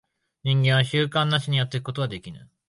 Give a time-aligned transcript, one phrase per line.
[0.43, 2.49] 人間は習慣なしにやってゆくことができぬ。